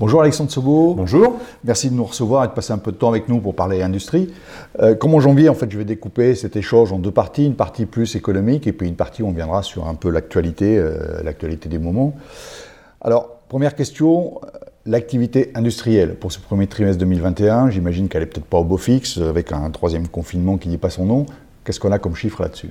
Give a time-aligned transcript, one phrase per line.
[0.00, 0.94] Bonjour Alexandre Sobo.
[0.94, 1.38] Bonjour.
[1.62, 3.82] Merci de nous recevoir et de passer un peu de temps avec nous pour parler
[3.82, 4.32] industrie.
[4.80, 7.54] Euh, comme en janvier, en fait, je vais découper cet échange en deux parties, une
[7.54, 11.22] partie plus économique et puis une partie où on viendra sur un peu l'actualité, euh,
[11.22, 12.14] l'actualité des moments.
[13.02, 14.48] Alors, première question, euh,
[14.86, 19.18] l'activité industrielle pour ce premier trimestre 2021, j'imagine qu'elle est peut-être pas au beau fixe
[19.18, 21.26] avec un troisième confinement qui dit pas son nom.
[21.62, 22.70] Qu'est-ce qu'on a comme chiffre là-dessus?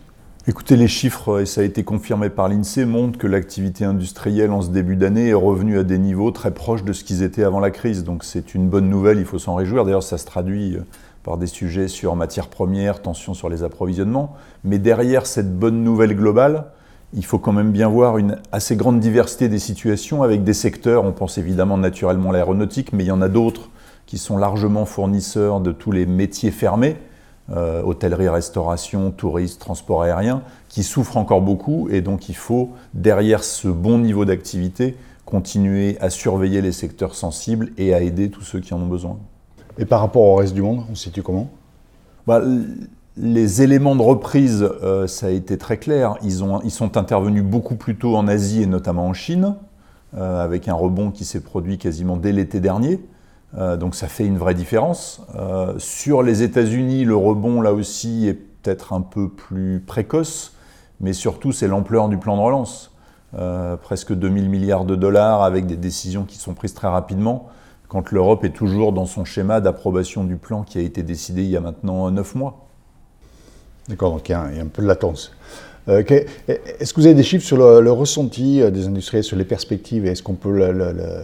[0.50, 4.64] Écoutez, les chiffres, et ça a été confirmé par l'INSEE, montrent que l'activité industrielle en
[4.64, 7.60] ce début d'année est revenue à des niveaux très proches de ce qu'ils étaient avant
[7.60, 8.04] la crise.
[8.04, 9.86] Donc c'est une bonne nouvelle, il faut s'en réjouir.
[9.86, 10.80] D'ailleurs, ça se traduit euh,
[11.22, 14.36] par des sujets sur matières premières, tensions sur les approvisionnements.
[14.64, 16.72] Mais derrière cette bonne nouvelle globale,
[17.14, 21.06] il faut quand même bien voir une assez grande diversité des situations avec des secteurs,
[21.06, 23.70] on pense évidemment naturellement à l'aéronautique, mais il y en a d'autres
[24.08, 26.98] qui sont largement fournisseurs de tous les métiers fermés
[27.56, 31.88] euh, hôtellerie, restauration, tourisme, transport aérien, qui souffrent encore beaucoup.
[31.90, 37.72] Et donc il faut, derrière ce bon niveau d'activité, continuer à surveiller les secteurs sensibles
[37.78, 39.18] et à aider tous ceux qui en ont besoin.
[39.78, 41.50] Et par rapport au reste du monde, on se situe comment?
[42.28, 42.42] Bah,
[43.16, 46.16] Les éléments de reprise, euh, ça a été très clair.
[46.24, 49.56] Ils, ont, ils, sont intervenus beaucoup plus tôt en Asie et notamment en Chine,
[50.18, 53.00] euh, avec un rebond qui s'est produit quasiment dès l'été dernier.
[53.58, 55.22] Euh, donc ça fait une vraie différence.
[55.36, 60.54] Euh, sur les États-Unis, le rebond là aussi est peut-être un peu plus précoce,
[61.00, 62.92] mais surtout c'est l'ampleur du plan de relance.
[63.38, 67.48] Euh, presque 2000 milliards de dollars avec des décisions qui sont prises très rapidement,
[67.88, 71.50] quand l'Europe est toujours dans son schéma d'approbation du plan qui a été décidé il
[71.50, 72.66] y a maintenant 9 mois.
[73.88, 75.32] D'accord, donc il y, a un, peu de latence.
[75.88, 80.22] Est-ce que vous avez des chiffres sur le, ressenti des industriels, sur les perspectives Est-ce
[80.22, 81.24] qu'on peut le,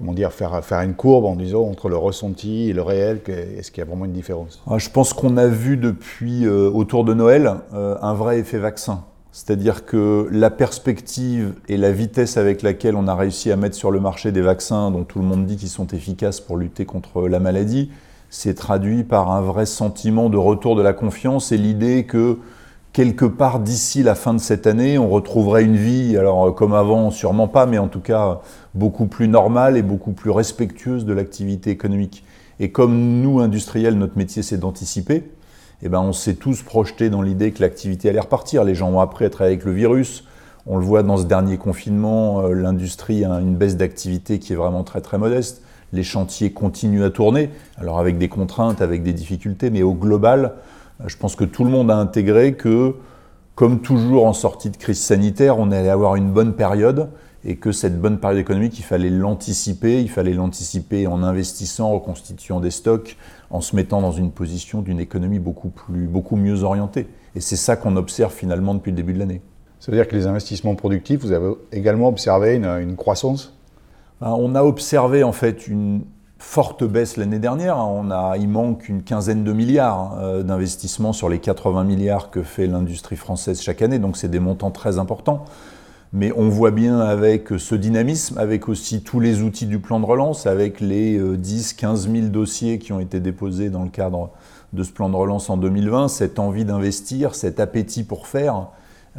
[0.00, 3.70] comment dire, faire, faire une courbe en disant entre le ressenti et le réel, est-ce
[3.70, 4.62] qu'il y a vraiment une différence?
[4.66, 8.58] Ah, Je pense qu'on a vu depuis euh, autour de Noël euh, un vrai effet
[8.58, 9.04] vaccin.
[9.30, 13.90] C'est-à-dire que la perspective et la vitesse avec laquelle on a réussi à mettre sur
[13.90, 17.28] le marché des vaccins dont tout le monde dit qu'ils sont efficaces pour lutter contre
[17.28, 17.90] la maladie,
[18.30, 22.38] s'est traduit par un vrai sentiment de retour de la confiance et l'idée que
[22.92, 26.74] quelque part d'ici la fin de cette année, on retrouverait une vie, alors euh, comme
[26.74, 28.40] avant, sûrement pas, mais en tout cas
[28.74, 32.24] beaucoup plus normale et beaucoup plus respectueuse de l'activité économique.
[32.58, 35.30] Et comme nous, industriels, notre métier c'est d'anticiper,
[35.82, 38.64] eh ben on s'est tous projetés dans l'idée que l'activité allait repartir.
[38.64, 40.24] Les gens ont appris à travailler avec le virus.
[40.66, 44.56] On le voit dans ce dernier confinement, euh, l'industrie a une baisse d'activité qui est
[44.56, 45.62] vraiment très très modeste.
[45.92, 50.52] Les chantiers continuent à tourner, alors avec des contraintes, avec des difficultés, mais au global,
[51.06, 52.94] je pense que tout le monde a intégré que,
[53.54, 57.08] comme toujours en sortie de crise sanitaire, on allait avoir une bonne période
[57.44, 61.94] et que cette bonne période économique, il fallait l'anticiper, il fallait l'anticiper en investissant, en
[61.94, 63.16] reconstituant des stocks,
[63.50, 67.08] en se mettant dans une position d'une économie beaucoup, plus, beaucoup mieux orientée.
[67.34, 69.40] Et c'est ça qu'on observe finalement depuis le début de l'année.
[69.78, 73.56] Ça veut dire que les investissements productifs, vous avez également observé une, une croissance?
[74.20, 76.02] Ben, On a observé en fait une,
[76.40, 77.78] forte baisse l'année dernière.
[77.78, 82.42] On a, il manque une quinzaine de milliards euh, d'investissements sur les 80 milliards que
[82.42, 85.44] fait l'industrie française chaque année, donc c'est des montants très importants.
[86.12, 90.06] Mais on voit bien avec ce dynamisme, avec aussi tous les outils du plan de
[90.06, 94.30] relance, avec les 10, 15 000 dossiers qui ont été déposés dans le cadre
[94.72, 98.68] de ce plan de relance en 2020, cette envie d'investir, cet appétit pour faire,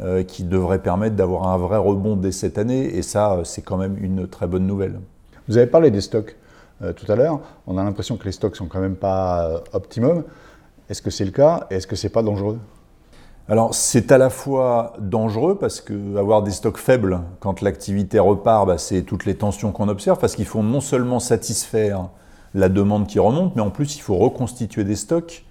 [0.00, 2.96] euh, qui devrait permettre d'avoir un vrai rebond dès cette année.
[2.96, 5.00] Et ça, c'est quand même une très bonne nouvelle.
[5.48, 6.36] Vous avez parlé des stocks.
[6.82, 9.58] Euh, tout à l'heure, on a l'impression que les stocks sont quand même pas euh,
[9.72, 10.24] optimum.
[10.88, 12.58] Est-ce que c'est le cas est-ce que c'est pas dangereux?
[13.48, 18.66] Alors c'est à la fois dangereux parce que avoir des stocks faibles quand l'activité repart,
[18.66, 22.08] bah, c'est toutes les tensions qu'on observe parce qu'il faut non seulement satisfaire
[22.54, 25.44] la demande qui remonte, mais en plus il faut reconstituer des stocks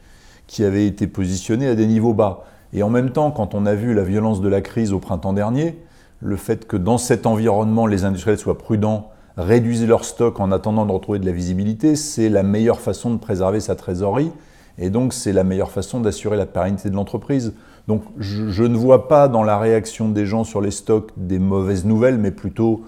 [0.48, 2.46] qui avaient été positionnés à des niveaux bas.
[2.74, 5.34] Et en même temps, quand on a vu la violence de la crise au printemps
[5.34, 5.78] dernier,
[6.22, 10.86] le fait que dans cet environnement les industriels soient prudents réduisent leur stock en attendant
[10.86, 14.32] de retrouver de la visibilité, c'est la meilleure façon de préserver sa trésorerie
[14.78, 17.54] et donc c'est la meilleure façon d'assurer la pérennité de l'entreprise.
[17.88, 21.86] Donc je, ne vois pas dans la réaction des gens sur les stocks des mauvaises
[21.86, 22.84] nouvelles, mais plutôt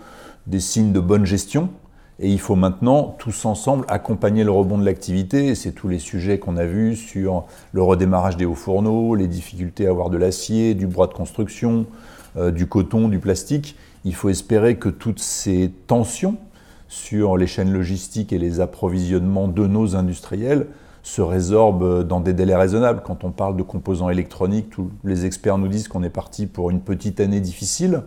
[0.47, 1.69] des signes de bonne gestion.
[2.19, 5.47] Et il faut maintenant, tous ensemble, accompagner le rebond de l'activité.
[5.47, 9.27] Et c'est tous les sujets qu'on a vus sur le redémarrage des hauts fourneaux, les
[9.27, 11.87] difficultés à avoir de l'acier, du bois de construction,
[12.35, 13.75] du coton, du plastique.
[14.05, 16.37] Il faut espérer que toutes ces tensions
[16.87, 20.67] sur les chaînes logistiques et les approvisionnements de nos industriels
[21.03, 23.01] se résorbent dans des délais raisonnables.
[23.05, 26.71] Quand on parle de composants électroniques, tous les experts nous disent qu'on est parti pour
[26.71, 28.03] une petite année difficile.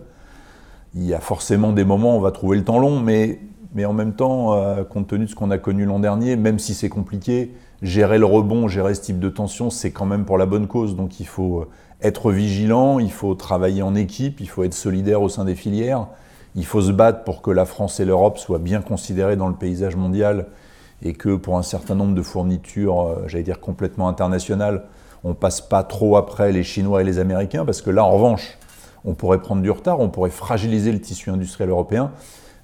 [0.94, 3.40] Il y a forcément des moments où on va trouver le temps long, mais,
[3.76, 6.58] mais en même temps, euh, compte tenu de ce qu'on a connu l'an dernier, même
[6.58, 10.38] si c'est compliqué, gérer le rebond, gérer ce type de tension, c'est quand même pour
[10.38, 10.96] la bonne cause.
[10.96, 11.68] Donc il faut
[12.00, 16.08] être vigilant, il faut travailler en équipe, il faut être solidaire au sein des filières,
[16.54, 19.54] Il faut se battre pour que la France et l'Europe soient bien considérées dans le
[19.54, 20.46] paysage mondial
[21.02, 24.84] et que pour un certain nombre de fournitures, euh, j'allais dire complètement internationales,
[25.22, 28.56] on passe pas trop après les Chinois et les Américains, parce que là, en revanche,
[29.04, 32.12] on pourrait prendre du retard, on pourrait fragiliser le tissu industriel européen.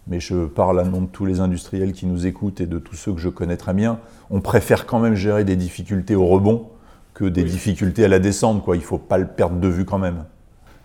[0.07, 2.97] Mais je parle à nom de tous les industriels qui nous écoutent et de tous
[2.97, 4.01] ceux que je connais très bien.
[4.31, 6.69] On préfère quand même gérer des difficultés au rebond
[7.15, 8.65] que des difficultés à la descente.
[8.65, 8.77] Quoi.
[8.77, 10.25] Il ne faut pas le perdre de vue quand même.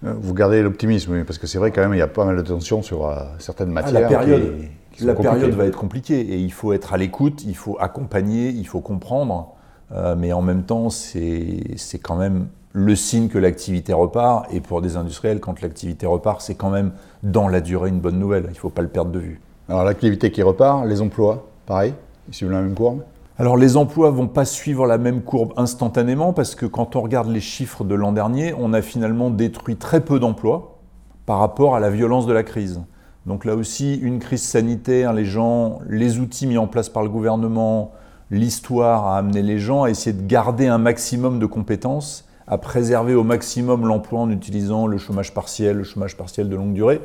[0.05, 2.37] Euh, vous gardez l'optimisme, parce que c'est vrai quand même, il y a pas mal
[2.37, 4.01] de tensions sur euh, certaines ah, matières.
[4.01, 4.55] la période,
[5.01, 8.67] la période va être compliquée et il faut être à l'écoute, il faut accompagner, il
[8.67, 9.55] faut comprendre,
[9.91, 14.45] euh, mais en même temps, c'est quand même le signe que l'activité repart.
[14.53, 16.91] Et pour des industriels, quand l'activité repart, c'est quand même
[17.23, 18.43] dans la durée une bonne nouvelle.
[18.45, 19.41] Il ne faut pas le perdre de vue.
[19.67, 21.93] Alors l'activité qui repart, les emplois, pareil,
[22.27, 23.01] ils suivent la même courbe?
[23.39, 27.29] Alors les emplois vont pas suivre la même courbe instantanément parce que quand on regarde
[27.29, 30.77] les chiffres de l'an dernier, on a finalement détruit très peu d'emplois
[31.25, 32.81] par rapport à la violence de la crise.
[33.25, 37.09] Donc là aussi, une crise sanitaire, les gens, les outils mis en place par le
[37.09, 37.91] gouvernement,
[38.31, 43.13] l'histoire a amené les gens à essayer de garder un maximum de compétences, à préserver
[43.13, 47.01] au maximum l'emploi en utilisant le chômage partiel, le chômage partiel de longue durée.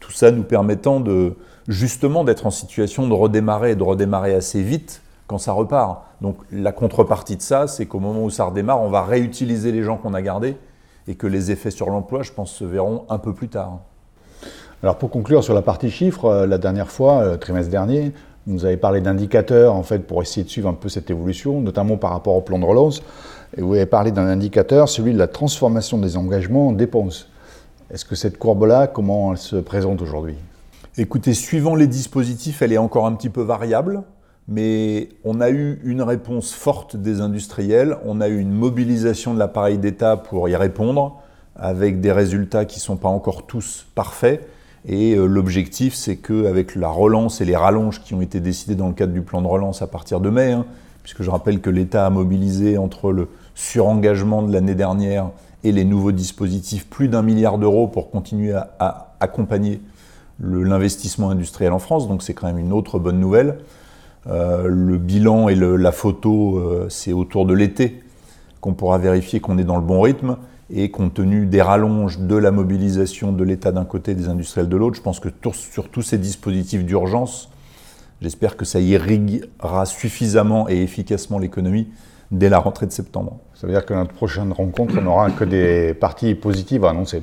[0.00, 1.34] Tout ça nous permettant de
[1.66, 6.02] justement d'être en situation de redémarrer de redémarrer assez vite quand ça repart.
[6.20, 9.82] Donc la contrepartie de ça, c'est qu'au moment où ça redémarre, on va réutiliser les
[9.82, 10.56] gens qu'on a gardés
[11.06, 13.80] et que les effets sur l'emploi, je pense, se verront un peu plus tard.
[14.82, 18.12] Alors pour conclure sur la partie chiffres, euh, la dernière fois, le euh, trimestre dernier,
[18.48, 21.96] vous avez parlé d'indicateurs en fait pour essayer de suivre un peu cette évolution, notamment
[21.96, 23.02] par rapport au plan de relance.
[23.56, 27.28] Et vous avez parlé d'un indicateur, celui de la transformation des engagements en dépenses.
[27.90, 30.34] Est-ce que cette courbe-là, comment elle se présente aujourd'hui?
[30.96, 34.02] Écoutez, suivant les dispositifs, elle est encore un petit peu variable
[34.48, 39.38] mais on a eu une réponse forte des industriels, on a eu une mobilisation de
[39.38, 41.20] l'appareil d'État pour y répondre,
[41.54, 44.48] avec des résultats qui ne sont pas encore tous parfaits.
[44.86, 48.88] Et euh, l'objectif, c'est qu'avec la relance et les rallonges qui ont été décidées dans
[48.88, 50.66] le cadre du plan de relance à partir de mai, hein,
[51.02, 55.30] puisque je rappelle que l'État a mobilisé entre le surengagement de l'année dernière
[55.64, 59.80] et les nouveaux dispositifs plus d'un milliard d'euros pour continuer à, accompagner
[60.40, 63.58] l'investissement industriel en France, donc c'est quand même une autre bonne nouvelle.
[64.28, 68.04] Euh, le bilan et la photo, euh, c'est autour de l'été
[68.60, 70.36] qu'on pourra vérifier qu'on est dans le bon rythme.
[70.70, 74.68] Et compte tenu des rallonges de la mobilisation de l'État d'un côté et des industriels
[74.68, 77.50] de l'autre, je pense que sur tous ces dispositifs d'urgence,
[78.20, 81.88] j'espère que ça irriguera suffisamment et efficacement l'économie
[82.30, 83.38] dès la rentrée de septembre.
[83.54, 87.22] Ça veut dire que notre prochaine rencontre, on n'aura que des parties positives à annoncer.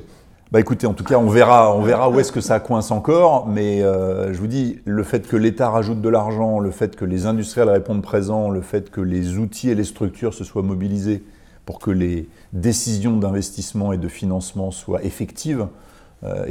[0.52, 3.48] Bah écoutez, en tout cas, on verra, on verra où est-ce que ça coince encore,
[3.48, 7.04] mais euh, je vous dis, le fait que l'État rajoute de l'argent, le fait que
[7.04, 11.24] les industriels répondent présents, le fait que les outils et les structures se soient mobilisés
[11.66, 15.66] pour que les décisions d'investissement et de financement soient effectives,
[16.24, 16.46] euh,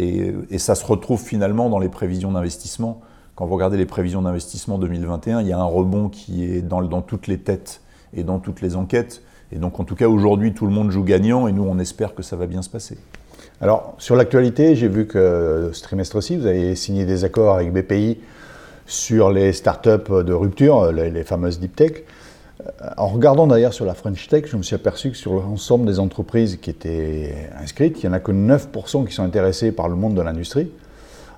[0.52, 3.02] et, ça se retrouve finalement dans les prévisions d'investissement.
[3.34, 6.84] Quand vous regardez les prévisions d'investissement 2021, il y a un rebond qui est dans,
[6.84, 7.82] dans toutes les têtes
[8.14, 9.24] et dans toutes les enquêtes.
[9.52, 12.14] Et donc, en tout cas, aujourd'hui, tout le monde joue gagnant, et nous, on espère
[12.14, 12.98] que ça va bien se passer.
[13.62, 18.20] Alors, sur l'actualité, j'ai vu que ce trimestre-ci, vous avez signé des accords avec BPI
[18.86, 22.04] sur les startups de rupture, les, fameuses deep tech.
[22.62, 25.86] Euh, en regardant d'ailleurs sur la French Tech, je me suis aperçu que sur l'ensemble
[25.86, 29.90] des entreprises qui étaient inscrites, il n'y en a que 9% qui sont intéressés par
[29.90, 30.70] le monde de l'industrie.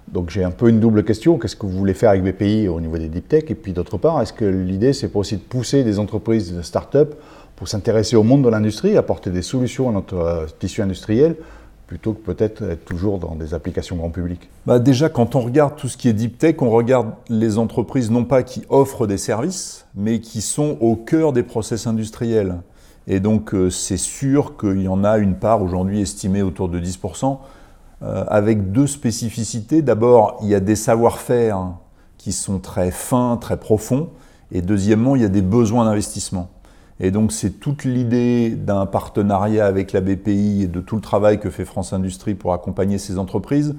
[0.08, 1.38] Donc j'ai un peu une double question.
[1.38, 3.46] Qu'est-ce que vous voulez faire avec BPI au niveau des deep tech?
[3.50, 7.16] Et puis d'autre part, est-ce que l'idée, c'est aussi de pousser des entreprises de start-up
[7.58, 11.36] pour s'intéresser au monde de l'industrie, apporter des solutions à notre euh, tissu industriel
[11.88, 15.78] plutôt que peut-être être toujours dans des applications grand public bah Déjà, quand on regarde
[15.78, 19.18] tout ce qui est deep tech, on regarde les entreprises non pas qui offrent des
[19.18, 22.58] services, mais qui sont au cœur des process industriels.
[23.08, 26.78] Et donc, euh, c'est sûr qu'il y en a une part aujourd'hui estimée autour de
[26.78, 27.40] 10%,
[28.04, 29.82] euh, avec deux spécificités.
[29.82, 31.72] D'abord, il y a des savoir-faire
[32.18, 34.10] qui sont très fins, très profonds,
[34.52, 36.50] et deuxièmement, il y a des besoins d'investissement.
[37.00, 41.40] Et donc c'est toute l'idée d'un partenariat avec la BPI et de tout le travail
[41.40, 43.76] que fait France Industrie pour accompagner ces entreprises.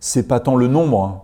[0.00, 1.22] C'est pas tant le nombre hein,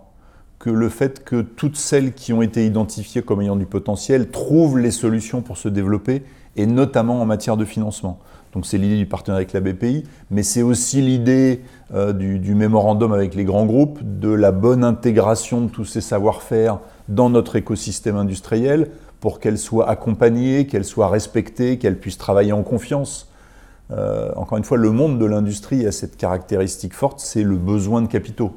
[0.59, 4.79] que le fait que toutes celles qui ont été identifiées comme ayant du potentiel trouvent
[4.79, 6.23] les solutions pour se développer,
[6.55, 8.19] et notamment en matière de financement.
[8.53, 11.61] Donc c'est l'idée du partenariat avec la BPI, mais c'est aussi l'idée
[11.93, 16.01] euh, du, du, mémorandum avec les grands groupes, de la bonne intégration de tous ces
[16.01, 22.51] savoir-faire dans notre écosystème industriel, pour qu'elle soit accompagnée, qu'elle soit respectée, qu'elle puisse travailler
[22.51, 23.29] en confiance.
[23.91, 28.01] Euh, encore une fois, le monde de l'industrie a cette caractéristique forte, c'est le besoin
[28.01, 28.53] de capitaux.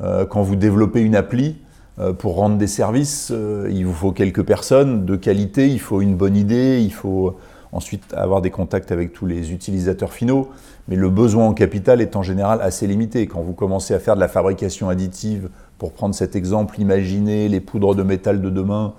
[0.00, 1.56] Euh, quand vous développez une appli,
[1.98, 3.32] euh, pour rendre des services,
[3.70, 7.36] il vous faut quelques personnes de qualité, il faut une bonne idée, il faut
[7.72, 10.50] ensuite avoir des contacts avec tous les utilisateurs finaux,
[10.88, 13.26] mais le besoin en capital est en général assez limité.
[13.26, 15.48] Quand vous commencez à faire de la fabrication additive,
[15.78, 18.94] pour prendre cet exemple, imaginez les poudres de métal de demain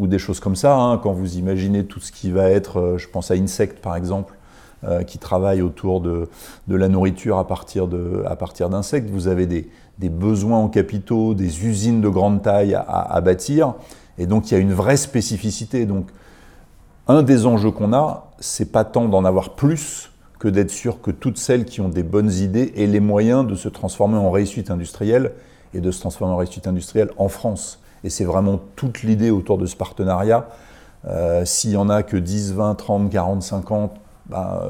[0.00, 0.98] ou des choses comme ça, hein.
[0.98, 4.34] quand vous imaginez tout ce qui va être, euh, je pense à Insect par exemple,
[4.82, 6.26] euh, qui travaille autour de,
[6.66, 9.68] la nourriture à partir d'insectes, vous avez des,
[10.08, 13.74] besoins en capitaux, des usines de grande taille à, à bâtir,
[14.16, 15.84] et donc il y a une vraie spécificité.
[15.84, 16.06] Donc
[17.06, 21.10] un des enjeux qu'on a, c'est pas tant d'en avoir plus que d'être sûr que
[21.10, 24.70] toutes celles qui ont des bonnes idées aient les moyens de se transformer en réussite
[24.70, 25.32] industrielle
[25.74, 27.80] et de se transformer en réussite industrielle en France.
[28.04, 30.48] Et c'est vraiment toute l'idée autour de ce partenariat.
[31.06, 33.92] Euh, s'il y en a que 10, 20, 30, 40, 50,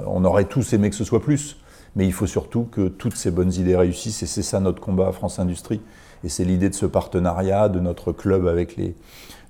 [0.07, 1.57] on aurait tous aimé que ce soit plus.
[1.97, 5.09] Mais il faut surtout que toutes ces bonnes idées réussissent et c'est ça notre combat
[5.09, 5.81] à France Industrie.
[6.23, 8.95] Et c'est l'idée de ce partenariat, de notre club avec les,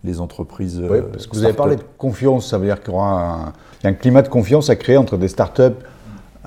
[0.04, 0.80] les entreprises.
[0.88, 3.52] Oui, parce que vous avez parlé de confiance, ça veut dire qu'il y aura
[3.84, 5.62] un, climat de confiance à créer entre des startups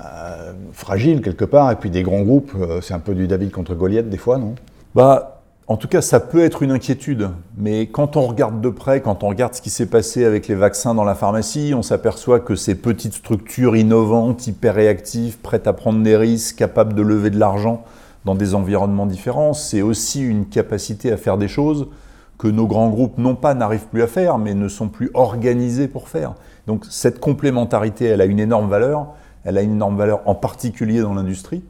[0.04, 2.52] euh, fragiles quelque part et puis des grands groupes.
[2.58, 4.54] Euh, c'est un peu du David contre Goliath des fois, non?
[4.94, 5.33] Bah,
[5.66, 9.24] en tout cas, ça peut être une inquiétude, mais quand on regarde de près, quand
[9.24, 12.54] on regarde ce qui s'est passé avec les vaccins dans la pharmacie, on s'aperçoit que
[12.54, 17.38] ces petites structures innovantes, hyper réactives, prêtes à prendre des risques, capables de lever de
[17.38, 17.82] l'argent
[18.26, 21.88] dans des environnements différents, c'est aussi une capacité à faire des choses
[22.36, 25.88] que nos grands groupes, non pas n'arrivent plus à faire, mais ne sont plus organisés
[25.88, 26.34] pour faire.
[26.66, 31.00] Donc cette complémentarité, elle a une énorme valeur, elle a une énorme valeur en particulier
[31.00, 31.62] dans l'industrie,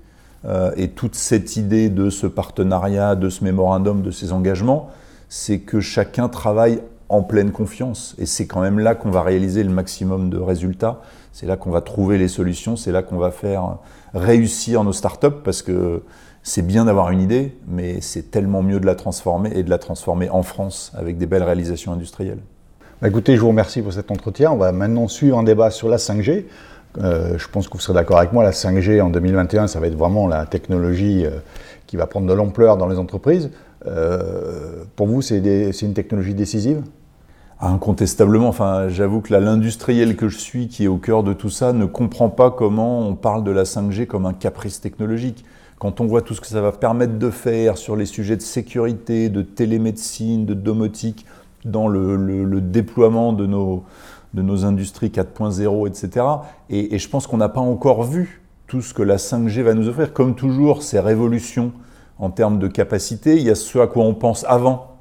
[0.46, 4.90] euh, et toute cette idée de ce partenariat, de ce mémorandum, de ces engagements,
[5.28, 8.14] c'est que chacun travaille en pleine confiance.
[8.18, 11.00] Et c'est quand même là qu'on va réaliser le maximum de résultats.
[11.32, 12.76] C'est là qu'on va trouver les solutions.
[12.76, 13.78] C'est là qu'on va faire
[14.14, 16.02] réussir nos startups parce que
[16.42, 19.78] c'est bien d'avoir une idée, mais c'est tellement mieux de la transformer et de la
[19.78, 22.40] transformer en France avec des belles réalisations industrielles.
[23.00, 24.50] Bah, écoutez, je vous remercie pour cet entretien.
[24.52, 26.44] On va maintenant suivre un débat sur la 5G.
[26.98, 29.86] Euh, je pense que vous serez d'accord avec moi, la 5G en 2021, ça va
[29.86, 31.30] être vraiment la technologie euh,
[31.86, 33.50] qui va prendre de l'ampleur dans les entreprises.
[33.86, 35.38] Euh, pour vous, c'est
[35.82, 36.82] une technologie décisive?
[37.60, 41.72] Incontestablement, enfin, j'avoue que l'industriel que je suis, qui est au cœur de tout ça,
[41.72, 45.44] ne comprend pas comment on parle de la 5G comme un caprice technologique.
[45.78, 48.42] Quand on voit tout ce que ça va permettre de faire sur les sujets de
[48.42, 51.26] sécurité, de télémédecine, de domotique,
[51.64, 53.84] dans le déploiement de nos,
[54.34, 56.26] de nos industries 4.0, etc.
[56.68, 59.88] Et, je pense qu'on n'a pas encore vu tout ce que la 5G va nous
[59.88, 60.12] offrir.
[60.12, 61.72] Comme toujours, ces révolutions
[62.18, 64.96] en termes de capacité, il y a ce à quoi on pense avant,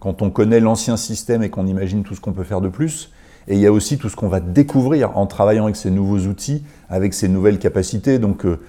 [0.00, 3.10] quand on connaît l'ancien système et qu'on imagine tout ce qu'on peut faire de plus.
[3.48, 6.20] Et il y a aussi tout ce qu'on va découvrir en travaillant avec ces nouveaux
[6.20, 8.18] outils, avec ces nouvelles capacités.
[8.18, 8.60] Donc euh,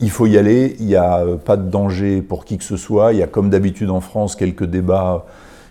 [0.00, 2.76] il faut y aller, il n'y a euh, pas de danger pour qui que ce
[2.76, 3.12] soit.
[3.12, 5.26] Il y a comme d'habitude en France quelques débats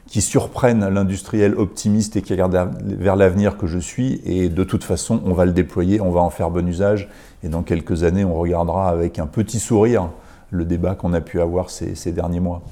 [0.09, 4.21] qui surprennent l'industriel optimiste et qui regarde vers l'avenir que je suis.
[4.25, 7.07] Et de toute façon, on va le déployer, on va en faire bon usage.
[7.43, 10.09] Et dans quelques années, on regardera avec un petit sourire
[10.49, 12.63] le débat qu'on a pu avoir ces, derniers mois.